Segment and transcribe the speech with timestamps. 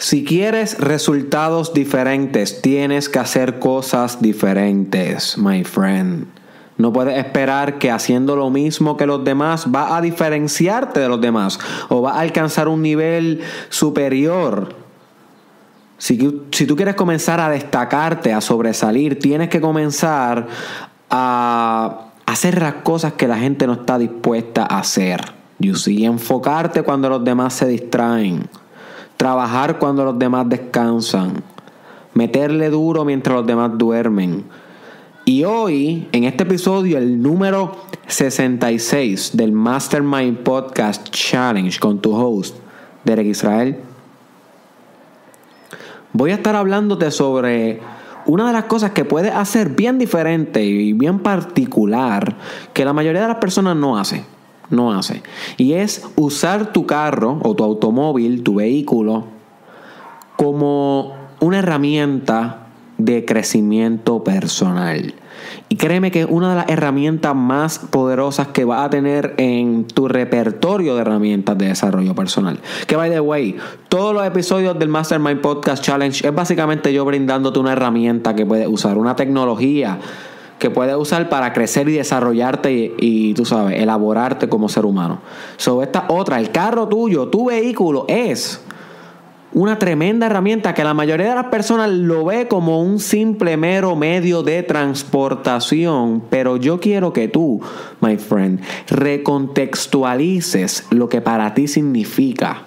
[0.00, 6.28] Si quieres resultados diferentes, tienes que hacer cosas diferentes, my friend.
[6.76, 11.20] No puedes esperar que haciendo lo mismo que los demás va a diferenciarte de los
[11.20, 11.58] demás
[11.88, 13.40] o va a alcanzar un nivel
[13.70, 14.76] superior.
[15.98, 16.16] Si,
[16.52, 20.46] si tú quieres comenzar a destacarte, a sobresalir, tienes que comenzar
[21.10, 25.32] a hacer las cosas que la gente no está dispuesta a hacer.
[25.58, 26.04] You see?
[26.04, 28.48] Enfocarte cuando los demás se distraen.
[29.18, 31.42] Trabajar cuando los demás descansan.
[32.14, 34.44] Meterle duro mientras los demás duermen.
[35.24, 37.72] Y hoy, en este episodio, el número
[38.06, 42.56] 66 del Mastermind Podcast Challenge con tu host,
[43.04, 43.76] Derek Israel,
[46.12, 47.80] voy a estar hablándote sobre
[48.24, 52.36] una de las cosas que puedes hacer bien diferente y bien particular
[52.72, 54.37] que la mayoría de las personas no hace.
[54.70, 55.22] No hace.
[55.56, 59.24] Y es usar tu carro o tu automóvil, tu vehículo,
[60.36, 62.66] como una herramienta
[62.98, 65.14] de crecimiento personal.
[65.68, 69.84] Y créeme que es una de las herramientas más poderosas que vas a tener en
[69.84, 72.58] tu repertorio de herramientas de desarrollo personal.
[72.86, 73.56] Que by the way,
[73.88, 78.66] todos los episodios del Mastermind Podcast Challenge es básicamente yo brindándote una herramienta que puedes
[78.66, 79.98] usar, una tecnología
[80.58, 85.20] que puedes usar para crecer y desarrollarte y, tú sabes, elaborarte como ser humano.
[85.56, 88.60] So, esta otra, el carro tuyo, tu vehículo es
[89.52, 93.96] una tremenda herramienta que la mayoría de las personas lo ve como un simple mero
[93.96, 97.60] medio de transportación, pero yo quiero que tú,
[98.00, 102.62] my friend, recontextualices lo que para ti significa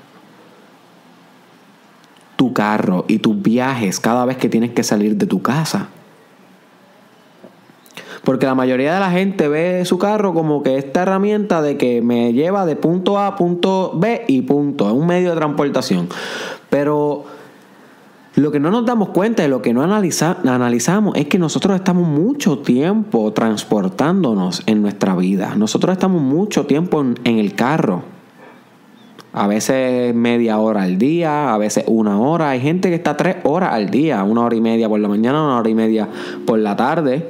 [2.36, 5.90] tu carro y tus viajes cada vez que tienes que salir de tu casa.
[8.24, 12.02] Porque la mayoría de la gente ve su carro como que esta herramienta de que
[12.02, 14.88] me lleva de punto A a punto B y punto.
[14.88, 16.08] Es un medio de transportación.
[16.70, 17.26] Pero
[18.36, 22.08] lo que no nos damos cuenta y lo que no analizamos es que nosotros estamos
[22.08, 25.56] mucho tiempo transportándonos en nuestra vida.
[25.56, 28.04] Nosotros estamos mucho tiempo en, en el carro.
[29.34, 32.52] A veces media hora al día, a veces una hora.
[32.52, 35.44] Hay gente que está tres horas al día, una hora y media por la mañana,
[35.44, 36.08] una hora y media
[36.46, 37.28] por la tarde,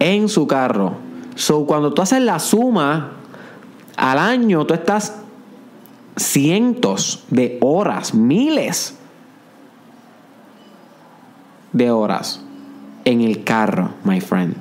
[0.00, 0.94] en su carro.
[1.34, 3.12] So, cuando tú haces la suma
[3.96, 5.16] al año, tú estás
[6.16, 8.98] cientos de horas, miles
[11.72, 12.42] de horas
[13.04, 14.56] en el carro, my friend.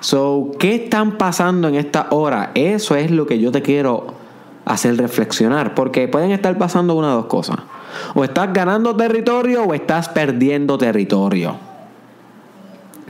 [0.00, 2.52] So, ¿qué están pasando en esta hora?
[2.54, 4.14] Eso es lo que yo te quiero
[4.64, 7.58] hacer reflexionar, porque pueden estar pasando una de dos cosas.
[8.14, 11.69] O estás ganando territorio o estás perdiendo territorio.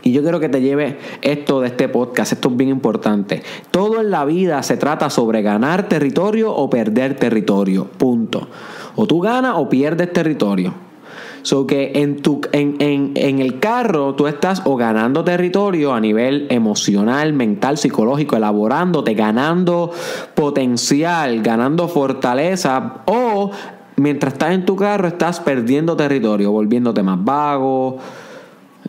[0.02, 3.42] Y yo quiero que te lleve esto de este podcast, esto es bien importante.
[3.70, 8.48] Todo en la vida se trata sobre ganar territorio o perder territorio, punto.
[8.96, 10.74] O tú ganas o pierdes territorio.
[11.42, 16.00] So que en, tu, en, en, en, el carro tú estás o ganando territorio a
[16.00, 19.90] nivel emocional, mental, psicológico, elaborándote, ganando
[20.34, 23.50] potencial, ganando fortaleza, o
[23.96, 27.96] mientras estás en tu carro estás perdiendo territorio, volviéndote más vago,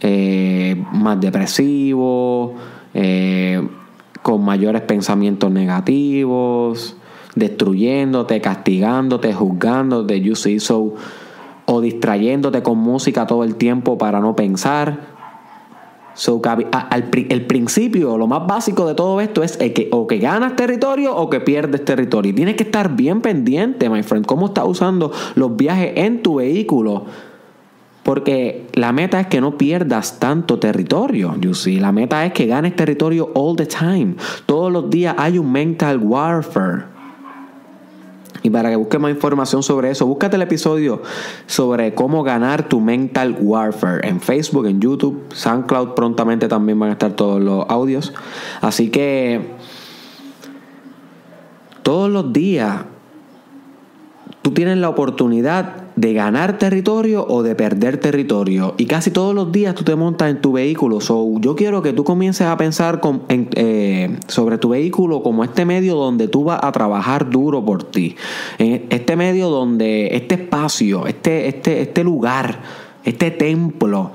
[0.02, 2.56] eh, más depresivo,
[2.94, 3.68] eh,
[4.24, 6.96] con mayores pensamientos negativos,
[7.36, 10.96] destruyéndote, castigándote, juzgándote, you see, so,
[11.66, 15.12] o distrayéndote con música todo el tiempo para no pensar.
[16.14, 16.42] So,
[17.30, 21.30] el principio, lo más básico de todo esto es que o que ganas territorio o
[21.30, 22.32] que pierdes territorio.
[22.32, 26.36] Y tienes que estar bien pendiente, my friend, cómo estás usando los viajes en tu
[26.36, 27.06] vehículo
[28.04, 31.80] porque la meta es que no pierdas tanto territorio, you see.
[31.80, 34.16] La meta es que ganes territorio all the time.
[34.46, 36.86] Todos los días hay un mental warfare.
[38.44, 41.04] Y para que busques más información sobre eso, búscate el episodio
[41.46, 45.90] sobre cómo ganar tu mental warfare en Facebook, en YouTube, SoundCloud.
[45.90, 48.14] Prontamente también van a estar todos los audios.
[48.62, 49.52] Así que
[51.84, 52.86] todos los días
[54.42, 58.74] tú tienes la oportunidad de ganar territorio o de perder territorio.
[58.78, 61.00] Y casi todos los días tú te montas en tu vehículo.
[61.00, 63.00] So, yo quiero que tú comiences a pensar
[63.30, 68.16] eh, sobre tu vehículo como este medio donde tú vas a trabajar duro por ti.
[68.58, 72.62] este medio donde este espacio, este, este, este lugar,
[73.04, 74.12] este templo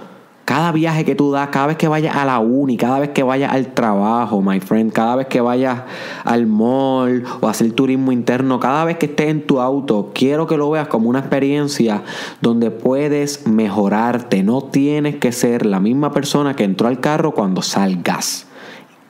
[0.46, 3.24] cada viaje que tú das, cada vez que vayas a la uni, cada vez que
[3.24, 5.80] vayas al trabajo, my friend, cada vez que vayas
[6.24, 10.46] al mall o a hacer turismo interno, cada vez que estés en tu auto, quiero
[10.46, 12.04] que lo veas como una experiencia
[12.40, 14.44] donde puedes mejorarte.
[14.44, 18.46] No tienes que ser la misma persona que entró al carro cuando salgas,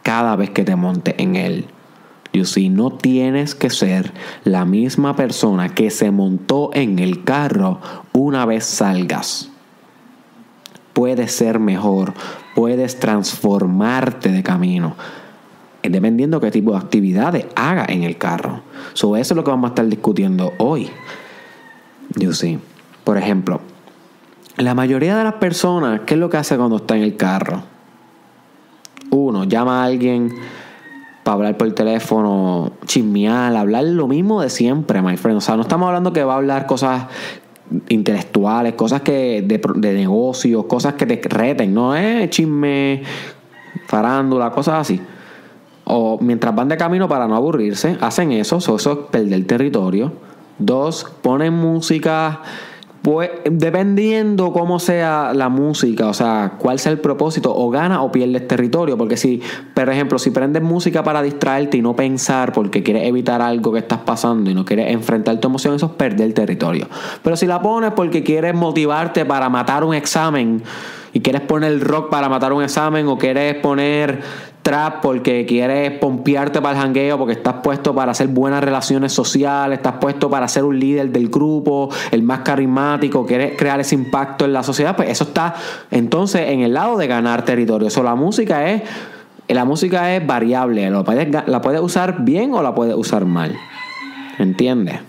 [0.03, 1.67] cada vez que te montes en él.
[2.33, 4.11] You see, no tienes que ser
[4.45, 7.79] la misma persona que se montó en el carro
[8.15, 9.51] una vez salgas.
[10.97, 12.15] Puedes ser mejor,
[12.55, 14.97] puedes transformarte de camino
[15.91, 18.63] dependiendo qué tipo de actividades haga en el carro.
[18.95, 20.89] So, eso es lo que vamos a estar discutiendo hoy.
[22.17, 22.59] You see.
[23.05, 23.61] Por ejemplo,
[24.57, 27.63] la mayoría de las personas, ¿qué es lo que hace cuando está en el carro?
[29.11, 30.33] Uno, llama a alguien
[31.23, 35.39] para hablar por teléfono, chismear, hablar lo mismo de siempre, my friend.
[35.39, 37.05] O sea, no estamos hablando que va a hablar cosas
[37.89, 43.03] intelectuales, cosas que de, de negocios, cosas que te reten, no es chisme,
[43.87, 45.01] farándula, cosas así.
[45.85, 50.13] O mientras van de camino para no aburrirse, hacen eso, eso es perder territorio.
[50.59, 52.41] Dos, ponen música
[53.07, 58.11] pues dependiendo cómo sea la música, o sea, cuál sea el propósito, o gana o
[58.11, 58.99] pierdes territorio.
[58.99, 59.41] Porque si,
[59.75, 63.79] por ejemplo, si prendes música para distraerte y no pensar porque quieres evitar algo que
[63.79, 66.89] estás pasando y no quieres enfrentar tu emoción, eso es perder territorio.
[67.23, 70.65] Pero si la pones porque quieres motivarte para matar un examen
[71.17, 74.21] y quieres poner rock para matar un examen o quieres poner
[74.61, 79.79] trap porque quieres pompearte para el jangueo, porque estás puesto para hacer buenas relaciones sociales,
[79.79, 84.45] estás puesto para ser un líder del grupo, el más carismático, quieres crear ese impacto
[84.45, 85.55] en la sociedad, pues eso está
[85.91, 87.89] entonces en el lado de ganar territorio.
[87.89, 88.83] Eso la música es
[89.49, 93.57] la música es variable, la puedes usar bien o la puedes usar mal.
[94.39, 95.01] ¿Entiendes?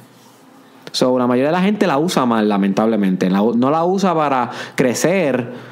[0.93, 3.29] So, la mayoría de la gente la usa mal, lamentablemente.
[3.29, 5.66] no la usa para crecer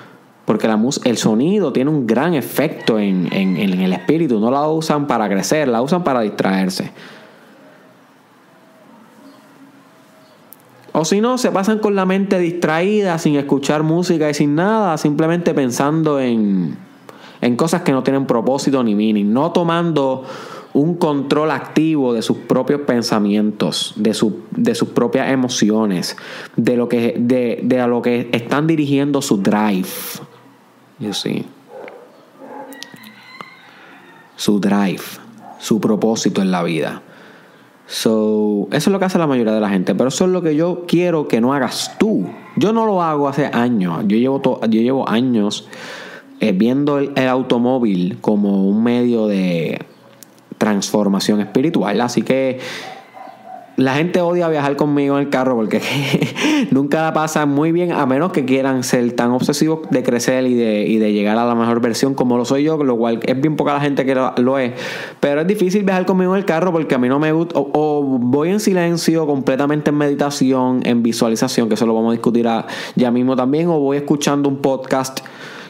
[0.46, 4.40] porque la el sonido tiene un gran efecto en, el espíritu.
[4.40, 6.92] No la usan para crecer, la usan para distraerse.
[10.92, 14.98] O si no, se pasan con la mente distraída, sin escuchar música y sin nada,
[14.98, 16.78] simplemente pensando en,
[17.42, 20.24] en cosas que no tienen propósito ni meaning, no tomando
[20.72, 24.16] un control activo de sus propios pensamientos, de,
[24.52, 26.16] de sus propias emociones,
[26.56, 29.88] de lo que, de, de a lo que están dirigiendo su drive.
[34.36, 35.04] Su drive,
[35.60, 37.02] su propósito en la vida.
[37.88, 40.42] So, eso es lo que hace la mayoría de la gente, pero eso es lo
[40.42, 42.28] que yo quiero que no hagas tú.
[42.56, 44.04] Yo no lo hago hace años.
[44.08, 45.68] Yo llevo, yo llevo años
[46.40, 49.80] eh, viendo el automóvil como un medio de
[50.58, 52.02] transformación espiritual.
[52.02, 52.60] Así que
[53.78, 55.82] la gente odia viajar conmigo en el carro porque
[56.72, 60.54] nunca la pasan muy bien a menos que quieran ser tan obsesivos de crecer y
[60.54, 63.42] de, y de, llegar a la mejor versión como lo soy yo, lo cual es
[63.42, 64.74] bien poca la gente que lo, es.
[65.20, 68.04] Pero es difícil viajar conmigo en el carro porque a mí no me gusta, o,
[68.04, 72.48] voy en silencio, completamente en meditación, en visualización, que eso lo vamos a discutir
[72.96, 75.20] ya mismo también, o voy escuchando un podcast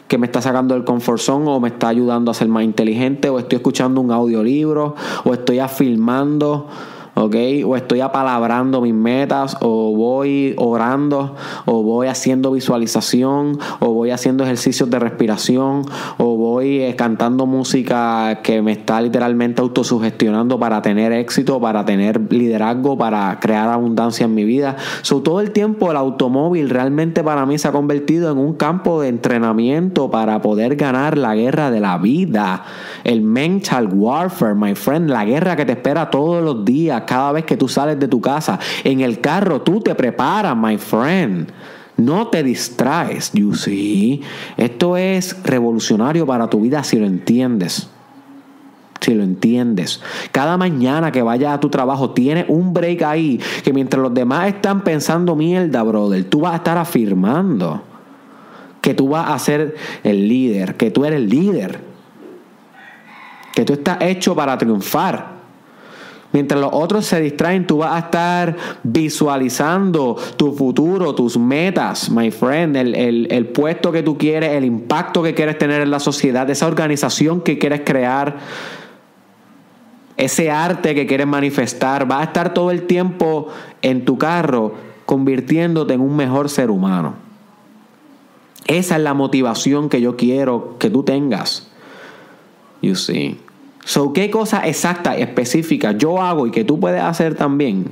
[0.07, 3.29] que me está sacando del comfort zone o me está ayudando a ser más inteligente,
[3.29, 6.67] o estoy escuchando un audiolibro, o estoy afilmando
[7.15, 7.35] ¿ok?
[7.65, 11.35] O estoy apalabrando mis metas, o voy orando,
[11.65, 15.83] o voy haciendo visualización, o voy haciendo ejercicios de respiración,
[16.17, 22.31] o voy eh, cantando música que me está literalmente autosugestionando para tener éxito, para tener
[22.31, 24.75] liderazgo, para crear abundancia en mi vida.
[25.01, 29.01] So, todo el tiempo el automóvil realmente para mí se ha convertido en un campo
[29.01, 32.63] de entrenamiento para poder ganar la guerra de la vida.
[33.03, 37.45] El mental warfare, my friend, la guerra que te espera todos los días cada vez
[37.45, 38.59] que tú sales de tu casa.
[38.83, 41.51] En el carro tú te preparas, my friend.
[41.97, 44.21] No te distraes, you see.
[44.57, 47.89] Esto es revolucionario para tu vida si lo entiendes.
[48.99, 50.01] Si lo entiendes.
[50.31, 54.47] Cada mañana que vayas a tu trabajo, tienes un break ahí que mientras los demás
[54.47, 57.83] están pensando mierda, brother, tú vas a estar afirmando
[58.85, 61.79] que tú vas a ser el líder, que tú eres el líder,
[63.55, 65.34] que tú estás hecho para triunfar.
[66.31, 72.29] Mientras los otros se distraen, tú vas a estar visualizando tu futuro, tus metas, my
[72.29, 76.67] friend, el, puesto que tú quieres, el impacto que quieres tener en la sociedad, esa
[76.67, 78.35] organización que quieres crear,
[80.17, 82.05] ese arte que quieres manifestar.
[82.05, 83.47] Vas a estar todo el tiempo
[83.81, 84.73] en tu carro
[85.05, 87.13] convirtiéndote en un mejor ser humano.
[88.67, 91.69] Esa es la motivación que yo quiero que tú tengas.
[92.81, 93.44] You see.
[93.85, 97.85] So, ¿qué cosa exacta, específica yo hago y que tú puedes hacer también?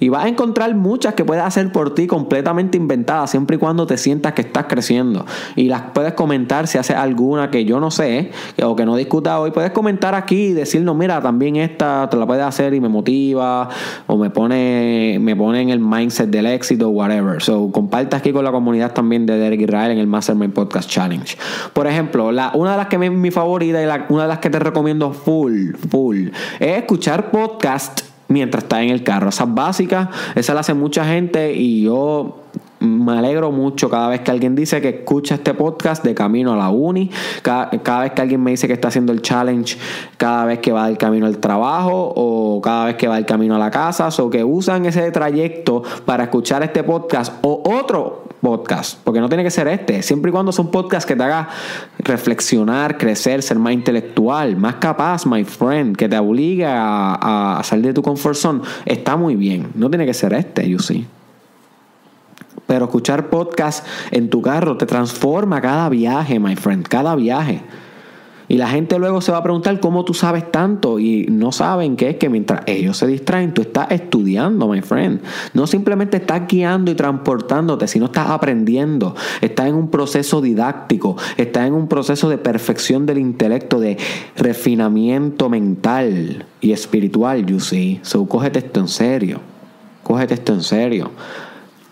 [0.00, 3.86] Y vas a encontrar muchas que puedes hacer por ti completamente inventadas, siempre y cuando
[3.86, 5.24] te sientas que estás creciendo.
[5.56, 8.30] Y las puedes comentar si haces alguna que yo no sé
[8.62, 9.50] o que no discuta hoy.
[9.50, 13.68] Puedes comentar aquí y decirnos, mira, también esta te la puedes hacer y me motiva
[14.06, 17.42] o me pone, me pone en el mindset del éxito, whatever.
[17.42, 21.36] So, comparte aquí con la comunidad también de Derek Israel en el Mastermind Podcast Challenge.
[21.72, 24.38] Por ejemplo, la, una de las que es mi favorita y la, una de las
[24.38, 26.28] que te recomiendo full, full,
[26.58, 29.28] es escuchar podcast mientras está en el carro.
[29.28, 32.44] Esas básicas, esa la hace mucha gente y yo
[32.80, 36.56] me alegro mucho cada vez que alguien dice que escucha este podcast de camino a
[36.56, 37.10] la uni,
[37.42, 39.76] cada, vez que alguien me dice que está haciendo el challenge,
[40.16, 43.54] cada vez que va del camino al trabajo o cada vez que va del camino
[43.54, 48.98] a la casa, o que usan ese trayecto para escuchar este podcast o otro podcast,
[49.04, 51.48] porque no tiene que ser este, siempre y cuando son podcasts que te haga
[51.98, 57.86] reflexionar, crecer, ser más intelectual, más capaz, my friend, que te obligue a, a salir
[57.86, 61.06] de tu comfort zone, está muy bien, no tiene que ser este, you see.
[62.70, 67.62] Pero escuchar podcast en tu carro te transforma cada viaje, my friend, cada viaje.
[68.46, 71.96] Y la gente luego se va a preguntar cómo tú sabes tanto y no saben
[71.96, 75.20] que es que mientras ellos se distraen, tú estás estudiando, my friend.
[75.52, 79.16] No simplemente estás guiando y transportándote, sino estás aprendiendo.
[79.40, 83.98] Estás en un proceso didáctico, estás en un proceso de perfección del intelecto, de
[84.36, 87.98] refinamiento mental y espiritual, you see.
[88.02, 89.40] So, cógete esto en serio.
[90.04, 91.10] Cógete esto en serio.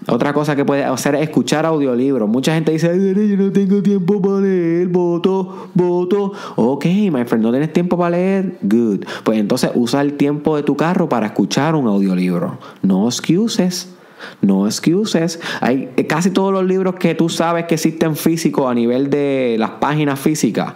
[0.06, 2.28] Otra cosa que puedes hacer es escuchar audiolibros.
[2.28, 6.32] Mucha gente dice, yo no tengo tiempo para leer, voto, voto.
[6.56, 8.58] Ok, my friend, ¿no tienes tiempo para leer?
[8.62, 9.04] Good.
[9.24, 12.58] Pues entonces usa el tiempo de tu carro para escuchar un audiolibro.
[12.82, 13.94] No excuses.
[14.40, 15.40] No excuses.
[15.60, 19.70] Hay casi todos los libros que tú sabes que existen físicos a nivel de las
[19.72, 20.74] páginas físicas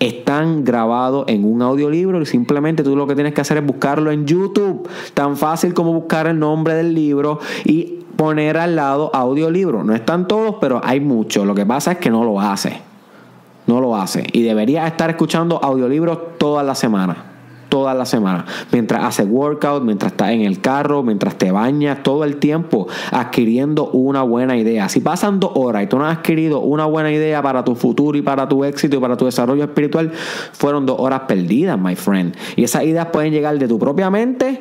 [0.00, 4.10] están grabados en un audiolibro y simplemente tú lo que tienes que hacer es buscarlo
[4.10, 4.88] en YouTube.
[5.14, 9.84] Tan fácil como buscar el nombre del libro y poner al lado audiolibro.
[9.84, 11.46] No están todos, pero hay muchos.
[11.46, 12.80] Lo que pasa es que no lo hace.
[13.66, 14.26] No lo hace.
[14.32, 17.31] Y debería estar escuchando audiolibros toda la semana
[17.72, 18.44] toda la semana.
[18.70, 23.88] Mientras hace workout, mientras estás en el carro, mientras te bañas, todo el tiempo adquiriendo
[23.92, 24.90] una buena idea.
[24.90, 28.18] Si pasan dos horas y tú no has adquirido una buena idea para tu futuro
[28.18, 30.12] y para tu éxito y para tu desarrollo espiritual,
[30.52, 32.36] fueron dos horas perdidas, my friend.
[32.56, 34.60] Y esas ideas pueden llegar de tu propia mente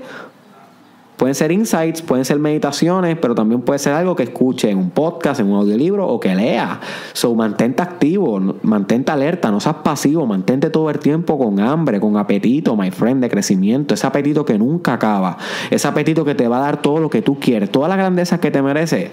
[1.21, 4.89] Pueden ser insights, pueden ser meditaciones, pero también puede ser algo que escuche en un
[4.89, 6.79] podcast, en un audiolibro o que lea.
[7.13, 12.17] So, mantente activo, mantente alerta, no seas pasivo, mantente todo el tiempo con hambre, con
[12.17, 15.37] apetito, my friend, de crecimiento, ese apetito que nunca acaba,
[15.69, 18.39] ese apetito que te va a dar todo lo que tú quieres, toda la grandeza
[18.39, 19.11] que te mereces.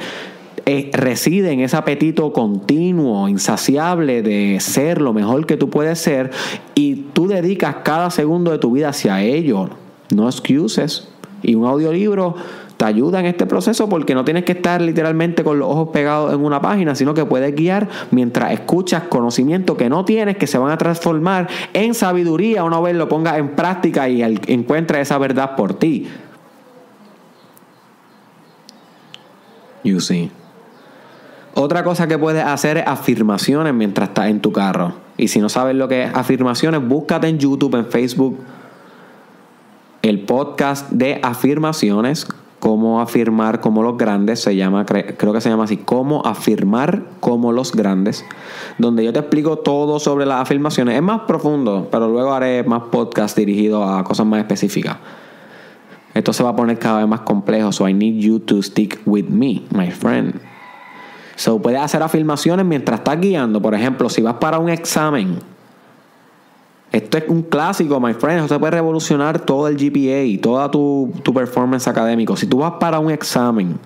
[0.64, 6.30] Eh, reside en ese apetito continuo, insaciable de ser lo mejor que tú puedes ser
[6.74, 9.68] y tú dedicas cada segundo de tu vida hacia ello.
[10.10, 11.06] No excuses.
[11.42, 12.34] Y un audiolibro
[12.78, 16.32] te ayuda en este proceso porque no tienes que estar literalmente con los ojos pegados
[16.32, 20.58] en una página, sino que puedes guiar mientras escuchas conocimiento que no tienes, que se
[20.58, 25.56] van a transformar en sabiduría una vez lo pongas en práctica y encuentres esa verdad
[25.56, 26.08] por ti.
[29.82, 30.30] You see.
[31.54, 34.94] Otra cosa que puedes hacer es afirmaciones mientras estás en tu carro.
[35.16, 38.38] Y si no sabes lo que es afirmaciones, búscate en YouTube, en Facebook,
[40.02, 42.26] el podcast de afirmaciones,
[42.58, 47.52] cómo afirmar como los grandes, se llama, creo que se llama así, cómo afirmar como
[47.52, 48.24] los grandes,
[48.78, 50.96] donde yo te explico todo sobre las afirmaciones.
[50.96, 54.96] Es más profundo, pero luego haré más podcast dirigidos a cosas más específicas.
[56.14, 59.00] Esto se va a poner cada vez más complejo, so I need you to stick
[59.04, 60.40] with me, my friend.
[61.36, 63.62] So puedes hacer afirmaciones mientras estás guiando.
[63.62, 65.38] Por ejemplo, si vas para un examen,
[66.90, 68.44] esto es un clásico, my friend.
[68.44, 72.36] Esto puede revolucionar todo el GPA y toda tu, tu performance académico.
[72.36, 73.78] Si tú vas para un examen,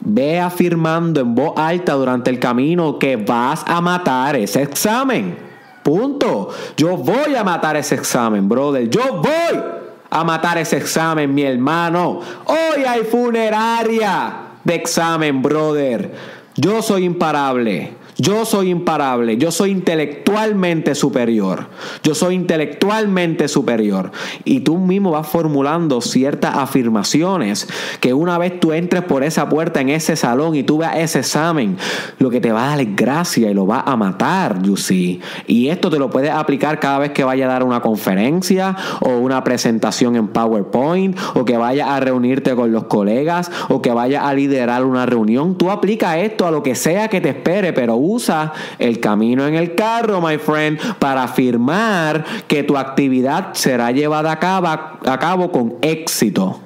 [0.00, 5.36] ve afirmando en voz alta durante el camino que vas a matar ese examen.
[5.82, 6.48] Punto.
[6.76, 8.88] Yo voy a matar ese examen, brother.
[8.88, 9.62] Yo voy
[10.08, 12.20] a matar ese examen, mi hermano.
[12.46, 14.32] Hoy hay funeraria
[14.64, 16.10] de examen, brother.
[16.56, 17.99] Yo soy imparable.
[18.20, 21.68] Yo soy imparable, yo soy intelectualmente superior,
[22.02, 24.12] yo soy intelectualmente superior.
[24.44, 27.66] Y tú mismo vas formulando ciertas afirmaciones
[27.98, 31.20] que una vez tú entres por esa puerta en ese salón y tú veas ese
[31.20, 31.78] examen,
[32.18, 35.22] lo que te va a dar es gracia y lo va a matar, you see.
[35.46, 39.16] Y esto te lo puedes aplicar cada vez que vaya a dar una conferencia o
[39.16, 44.28] una presentación en PowerPoint o que vaya a reunirte con los colegas o que vaya
[44.28, 45.56] a liderar una reunión.
[45.56, 49.54] Tú aplica esto a lo que sea que te espere, pero usa el camino en
[49.54, 55.52] el carro, my friend, para afirmar que tu actividad será llevada a cabo, a cabo
[55.52, 56.60] con éxito.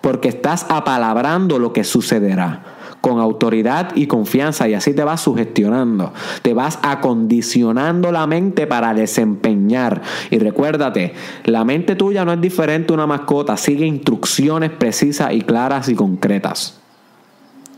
[0.00, 2.62] porque estás apalabrando lo que sucederá
[3.00, 6.12] con autoridad y confianza y así te vas sugestionando,
[6.42, 10.02] te vas acondicionando la mente para desempeñar.
[10.30, 15.42] Y recuérdate, la mente tuya no es diferente a una mascota, sigue instrucciones precisas y
[15.42, 16.77] claras y concretas.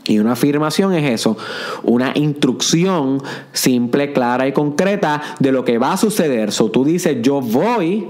[0.05, 1.37] Y una afirmación es eso,
[1.83, 6.51] una instrucción simple, clara y concreta de lo que va a suceder.
[6.51, 8.07] So tú dices, yo voy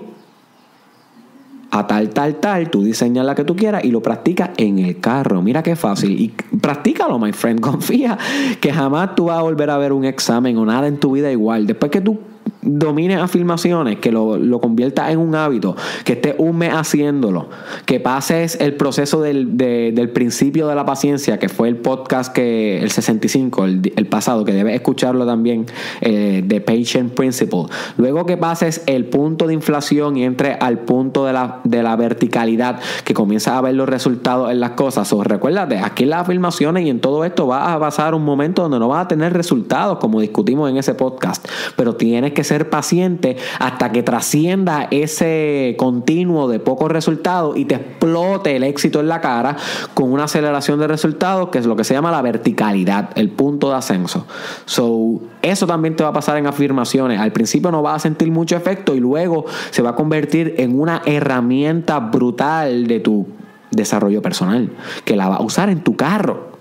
[1.71, 4.99] a tal, tal, tal, tú diseñas la que tú quieras y lo practicas en el
[4.99, 5.41] carro.
[5.41, 6.19] Mira qué fácil.
[6.19, 6.29] Y
[6.59, 7.59] practícalo, my friend.
[7.61, 8.17] Confía
[8.59, 11.31] que jamás tú vas a volver a ver un examen o nada en tu vida
[11.31, 11.65] igual.
[11.65, 12.19] Después que tú
[12.61, 15.75] domines afirmaciones, que lo, lo conviertas en un hábito,
[16.05, 17.49] que estés un mes haciéndolo,
[17.85, 22.81] que pases el proceso del, del, principio de la paciencia, que fue el podcast que
[22.81, 25.65] el 65, el, el pasado, que debes escucharlo también,
[26.01, 27.65] eh, de Patient Principle.
[27.97, 31.95] Luego que pases el punto de inflación y entre al punto de la, de la
[31.95, 35.11] verticalidad, que comienzas a ver los resultados en las cosas.
[35.13, 38.79] O recuérdate, aquí las afirmaciones y en todo esto vas a pasar un momento donde
[38.79, 43.37] no vas a tener resultados, como discutimos en ese podcast, pero tienes que ser paciente
[43.59, 49.21] hasta que trascienda ese continuo de pocos resultados y te explote el éxito en la
[49.21, 49.55] cara
[49.93, 53.69] con una aceleración de resultados que es lo que se llama la verticalidad, el punto
[53.69, 54.27] de ascenso.
[54.65, 57.21] So, eso también te va a pasar en afirmaciones.
[57.21, 60.77] Al principio no vas a sentir mucho efecto y luego se va a convertir en
[60.77, 63.27] una herramienta brutal de tu
[63.71, 64.69] desarrollo personal
[65.05, 66.51] que la va a usar en tu carro.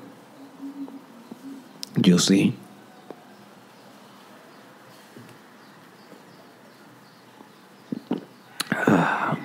[1.97, 2.55] Yo sí.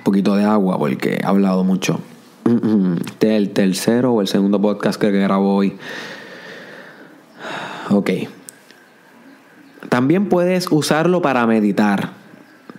[0.06, 1.98] Poquito de agua porque he hablado mucho.
[3.04, 5.76] Este es el tercero o el segundo podcast que grabo hoy.
[7.90, 8.10] Ok.
[9.88, 12.10] También puedes usarlo para meditar.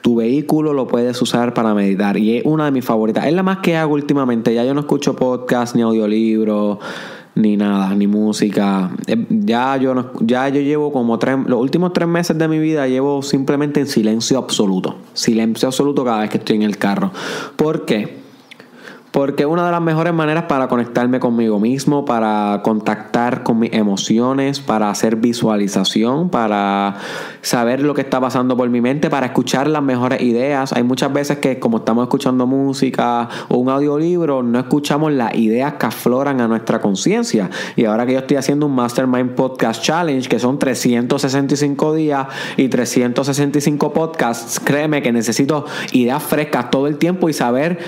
[0.02, 3.26] Tu vehículo lo puedes usar para meditar y es una de mis favoritas.
[3.26, 4.54] Es la más que hago últimamente.
[4.54, 6.78] Ya yo no escucho podcast ni audiolibros
[7.38, 8.92] ni nada, ni música.
[9.06, 12.60] Eh, ya yo no, ya yo llevo como tres, los últimos tres meses de mi
[12.60, 14.96] vida llevo simplemente en silencio absoluto.
[15.14, 17.12] Silencio absoluto cada vez que estoy en el carro.
[17.56, 18.27] ¿Por qué?
[19.12, 24.60] Porque una de las mejores maneras para conectarme conmigo mismo, para contactar con mis emociones,
[24.60, 26.96] para hacer visualización, para
[27.42, 30.74] saber lo que está pasando por mi mente, para escuchar las mejores ideas.
[30.74, 35.74] Hay muchas veces que como estamos escuchando música o un audiolibro, no escuchamos las ideas
[35.76, 37.50] que afloran a nuestra conciencia.
[37.76, 42.28] Y ahora que yo estoy haciendo un Mastermind Podcast Challenge, que son 365 días
[42.58, 47.80] y 365 podcasts, créeme que necesito ideas frescas todo el tiempo y saber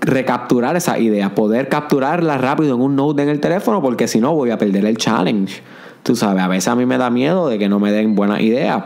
[0.00, 4.34] recapturar esa idea, poder capturarla rápido en un note en el teléfono, porque si no
[4.34, 5.62] voy a perder el challenge.
[6.02, 8.40] Tú sabes, a veces a mí me da miedo de que no me den buenas
[8.40, 8.84] ideas.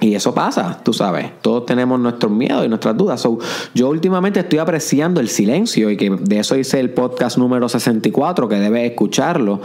[0.00, 1.30] Y eso pasa, tú sabes.
[1.40, 3.26] Todos tenemos nuestros miedos y nuestras dudas.
[3.74, 8.48] yo últimamente estoy apreciando el silencio y que de eso hice el podcast número 64,
[8.48, 9.60] que debes escucharlo,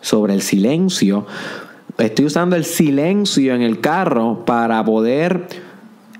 [0.00, 1.26] sobre el silencio.
[1.98, 5.46] Estoy usando el silencio en el carro para poder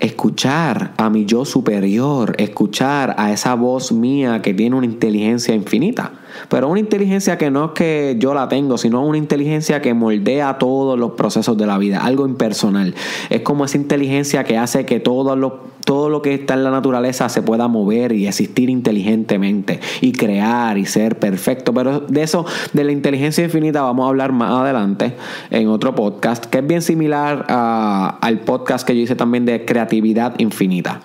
[0.01, 6.11] escuchar a mi yo superior, escuchar a esa voz mía que tiene una inteligencia infinita.
[6.49, 10.57] Pero una inteligencia que no es que yo la tengo, sino una inteligencia que moldea
[10.57, 12.95] todos los procesos de la vida, algo impersonal.
[13.29, 16.71] Es como esa inteligencia que hace que todo lo, todo lo que está en la
[16.71, 21.73] naturaleza se pueda mover y existir inteligentemente y crear y ser perfecto.
[21.73, 25.13] Pero de eso, de la inteligencia infinita, vamos a hablar más adelante
[25.49, 30.39] en otro podcast, que es bien similar al podcast que yo hice también de creatividad
[30.39, 31.01] infinita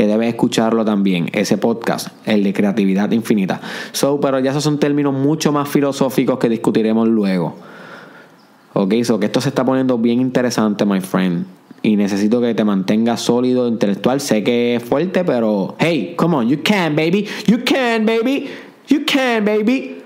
[0.00, 3.60] que debes escucharlo también, ese podcast, el de creatividad infinita.
[3.92, 7.54] So, pero ya esos son términos mucho más filosóficos que discutiremos luego.
[8.72, 11.44] Ok, so que esto se está poniendo bien interesante, my friend.
[11.82, 14.22] Y necesito que te mantengas sólido, intelectual.
[14.22, 17.26] Sé que es fuerte, pero hey, come on, you can, baby.
[17.46, 18.48] You can, baby.
[18.88, 19.98] You can, baby.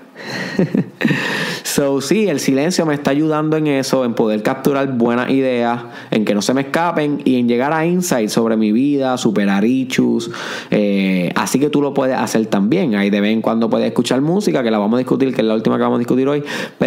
[1.75, 6.23] so, sí, el silencio me está ayudando en eso, en poder capturar buenas ideas, en
[6.23, 10.31] que no se me escapen y en llegar a insights sobre mi vida, superar issues.
[10.71, 12.95] Eh, así que tú lo puedes hacer también.
[12.95, 15.47] Ahí de vez en cuando puedes escuchar música, que la vamos a discutir, que es
[15.47, 16.43] la última que vamos a discutir hoy,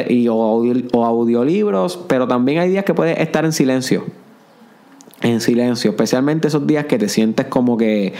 [0.08, 4.06] y, o, o audiolibros, pero también hay días que puedes estar en silencio.
[5.20, 8.14] En silencio, especialmente esos días que te sientes como que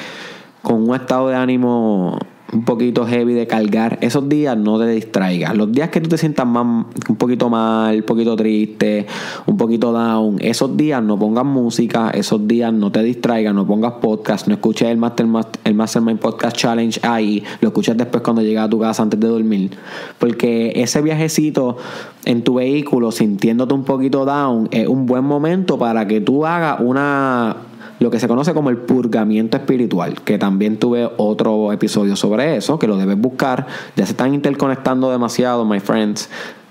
[0.61, 2.19] con un estado de ánimo
[2.51, 5.55] un poquito heavy de cargar, esos días no te distraigas.
[5.55, 9.07] Los días que tú te sientas más, un poquito mal, un poquito triste,
[9.47, 13.95] un poquito down, esos días no pongas música, esos días no te distraigas, no pongas
[14.01, 15.27] podcast, no escuches el, Master,
[15.65, 19.29] el Mastermind Podcast Challenge ahí, lo escuches después cuando llegas a tu casa antes de
[19.29, 19.71] dormir.
[20.19, 21.77] Porque ese viajecito
[22.25, 26.81] en tu vehículo, sintiéndote un poquito down, es un buen momento para que tú hagas
[26.81, 27.68] una
[27.99, 32.79] lo que se conoce como el purgamiento espiritual, que también tuve otro episodio sobre eso,
[32.79, 33.67] que lo debes buscar.
[33.97, 36.29] Ya se están interconectando demasiado, my friends.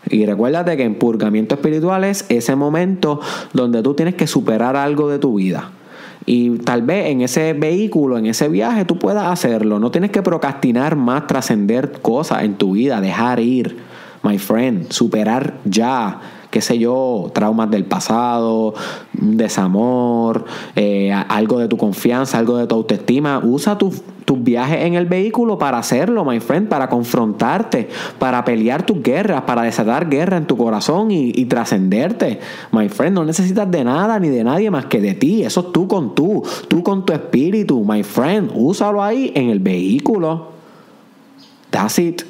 [0.10, 3.20] Y recuérdate que en purgamiento espiritual es ese momento
[3.54, 5.72] donde tú tienes que superar algo de tu vida.
[6.26, 9.80] Y tal vez en ese vehículo, en ese viaje, tú puedas hacerlo.
[9.80, 13.78] No tienes que procrastinar más, trascender cosas en tu vida, dejar ir,
[14.24, 16.20] my friend, superar ya
[16.58, 18.74] qué sé yo, traumas del pasado,
[19.14, 23.40] desamor, eh, algo de tu confianza, algo de tu autoestima.
[23.44, 24.02] Usa tus
[24.44, 29.62] viajes en el vehículo para hacerlo, my friend, para confrontarte, para pelear tus guerras, para
[29.62, 32.40] desatar guerra en tu corazón y, y trascenderte.
[32.72, 35.44] My friend, no necesitas de nada ni de nadie más que de ti.
[35.44, 38.50] Eso es tú con tú, tú con tu espíritu, my friend.
[38.56, 40.48] Úsalo ahí en el vehículo.
[41.70, 42.24] That's it.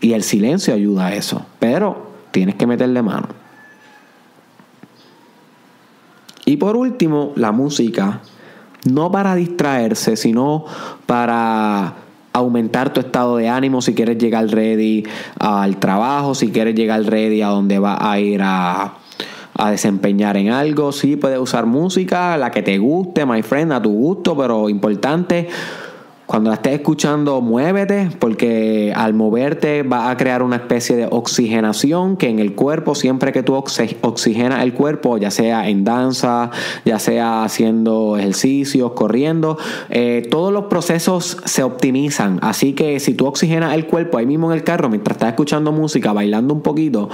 [0.00, 1.44] Y el silencio ayuda a eso.
[1.58, 3.43] Pero tienes que meterle mano.
[6.46, 8.20] Y por último, la música,
[8.84, 10.64] no para distraerse, sino
[11.06, 11.94] para
[12.32, 15.04] aumentar tu estado de ánimo si quieres llegar ready
[15.38, 18.94] al trabajo, si quieres llegar ready a donde vas a ir a,
[19.56, 20.92] a desempeñar en algo.
[20.92, 25.48] Sí, puedes usar música, la que te guste, my friend, a tu gusto, pero importante
[26.34, 32.16] cuando la estés escuchando, muévete, porque al moverte va a crear una especie de oxigenación
[32.16, 36.50] que en el cuerpo, siempre que tú oxigenas el cuerpo, ya sea en danza,
[36.84, 39.58] ya sea haciendo ejercicios, corriendo,
[39.90, 42.40] eh, todos los procesos se optimizan.
[42.42, 45.70] Así que si tú oxigenas el cuerpo ahí mismo en el carro, mientras estás escuchando
[45.70, 47.10] música, bailando un poquito,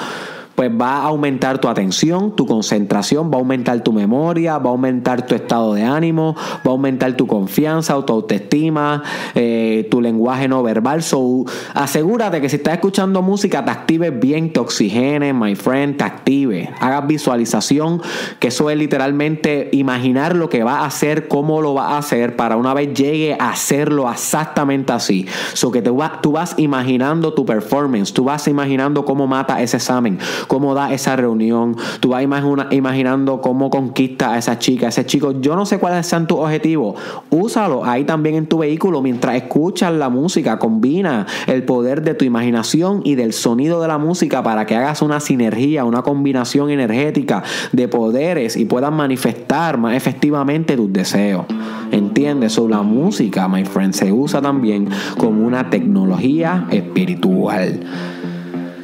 [0.61, 4.73] pues va a aumentar tu atención, tu concentración, va a aumentar tu memoria, va a
[4.73, 9.03] aumentar tu estado de ánimo, va a aumentar tu confianza, tu autoestima,
[9.35, 11.03] eh, tu lenguaje no verbal.
[11.03, 16.05] So, asegúrate que si estás escuchando música, te actives bien, te oxigenes, my friend, te
[16.05, 16.69] active.
[16.79, 18.03] Hagas visualización,
[18.39, 22.37] que eso es literalmente imaginar lo que va a hacer, cómo lo va a hacer,
[22.37, 25.27] para una vez llegue a hacerlo exactamente así.
[25.55, 30.19] So que tú vas imaginando tu performance, tú vas imaginando cómo mata ese examen
[30.51, 35.41] cómo da esa reunión, tú vas imaginando cómo conquista a esa chica, a ese chico.
[35.41, 36.97] Yo no sé cuáles sean tus objetivos.
[37.31, 40.59] Úsalo ahí también en tu vehículo mientras escuchas la música.
[40.59, 45.03] Combina el poder de tu imaginación y del sonido de la música para que hagas
[45.03, 51.45] una sinergia, una combinación energética de poderes y puedas manifestar más efectivamente tus deseos.
[51.93, 52.55] ¿Entiendes?
[52.55, 57.87] So, la música, my friend, se usa también como una tecnología espiritual.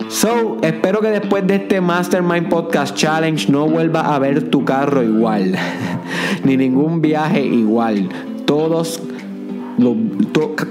[0.09, 5.03] So, espero que después de este Mastermind Podcast Challenge no vuelva a ver tu carro
[5.03, 5.57] igual,
[6.45, 8.09] ni ningún viaje igual.
[8.45, 9.03] Todos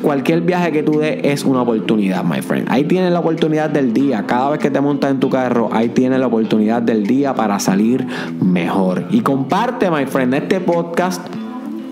[0.02, 2.68] cualquier viaje que tú des es una oportunidad, my friend.
[2.72, 4.26] Ahí tienes la oportunidad del día.
[4.26, 7.60] Cada vez que te montas en tu carro, ahí tienes la oportunidad del día para
[7.60, 8.08] salir
[8.42, 9.06] mejor.
[9.12, 11.22] Y comparte, my friend, este podcast,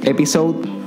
[0.04, 0.83] episode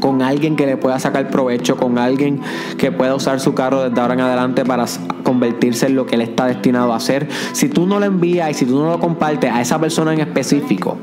[0.00, 2.40] con alguien que le pueda sacar provecho, con alguien
[2.78, 4.84] que pueda usar su carro desde ahora en adelante para
[5.22, 7.28] convertirse en lo que él está destinado a hacer.
[7.52, 10.20] Si tú no lo envías y si tú no lo compartes a esa persona en
[10.20, 10.98] específico,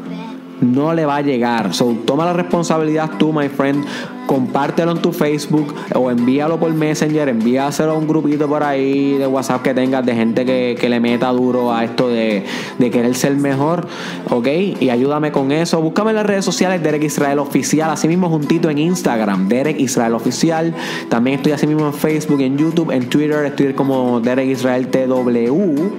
[0.61, 1.73] no le va a llegar.
[1.73, 3.85] So, toma la responsabilidad tú, my friend
[4.31, 9.27] compártelo en tu Facebook o envíalo por Messenger, envíaselo a un grupito por ahí de
[9.27, 12.45] WhatsApp que tengas de gente que, le meta duro a esto de,
[12.79, 13.87] querer ser mejor,
[14.29, 14.47] ¿ok?
[14.79, 15.81] Y ayúdame con eso.
[15.81, 20.13] Búscame en las redes sociales Derek Israel Oficial, así mismo juntito en Instagram, Derek Israel
[20.13, 20.73] Oficial.
[21.09, 25.89] También estoy así mismo en Facebook, en YouTube, en Twitter, estoy como Derek Israel TW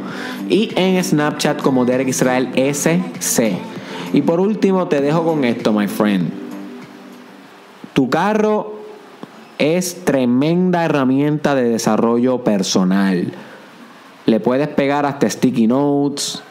[0.48, 3.71] y en Snapchat como Derek Israel SC.
[4.12, 6.30] Y por último te dejo con esto, my friend.
[7.94, 8.80] Tu carro
[9.58, 13.32] es tremenda herramienta de desarrollo personal.
[14.26, 16.42] Le puedes pegar hasta sticky notes,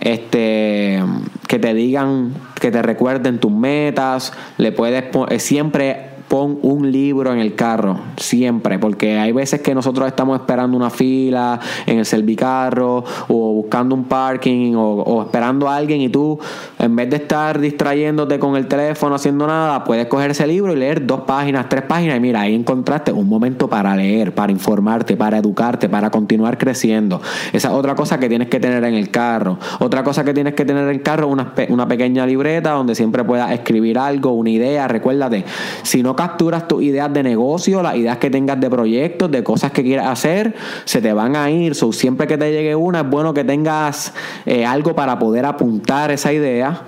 [0.00, 1.02] este,
[1.46, 4.32] que te digan, que te recuerden tus metas.
[4.56, 5.04] Le puedes
[5.42, 10.76] siempre pon un libro en el carro, siempre, porque hay veces que nosotros estamos esperando
[10.76, 16.38] una fila en el servicarro o buscando un parking o, esperando a alguien y tú,
[16.78, 20.76] en vez de estar distrayéndote con el teléfono haciendo nada, puedes coger ese libro y
[20.76, 25.16] leer dos páginas, tres páginas y mira, ahí encontraste un momento para leer, para informarte,
[25.16, 27.22] para educarte, para continuar creciendo.
[27.52, 29.58] Esa es otra cosa que tienes que tener en el carro.
[29.78, 33.24] Otra cosa que tienes que tener en el carro, una, una pequeña libreta donde siempre
[33.24, 34.86] puedas escribir algo, una idea.
[34.88, 35.44] Recuérdate,
[35.82, 39.70] si no capturas tus ideas de negocio, las ideas que tengas de proyectos, de cosas
[39.70, 40.52] que quieras hacer,
[40.84, 41.76] se te van a ir.
[41.76, 44.12] So, siempre que te llegue una, es bueno que tengas
[44.44, 46.82] eh, algo para poder apuntar esa idea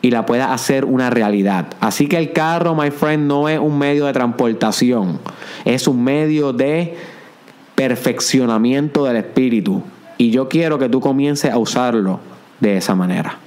[0.00, 1.66] y la puedas hacer una realidad.
[1.78, 5.20] Así que el carro, my friend, no es un medio de transportación,
[5.64, 6.96] es un medio de
[7.76, 9.80] perfeccionamiento del espíritu.
[10.18, 12.18] Y yo quiero que tú comiences a usarlo
[12.58, 13.38] de esa manera.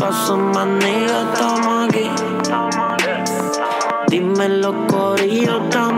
[0.00, 0.36] pasó,
[5.46, 5.91] maniga, estamos